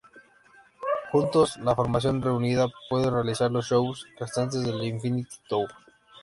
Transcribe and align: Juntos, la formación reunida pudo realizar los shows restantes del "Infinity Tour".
Juntos, 1.11 1.57
la 1.57 1.75
formación 1.75 2.23
reunida 2.23 2.65
pudo 2.89 3.11
realizar 3.11 3.51
los 3.51 3.67
shows 3.67 4.07
restantes 4.19 4.63
del 4.63 4.83
"Infinity 4.83 5.37
Tour". 5.47 5.71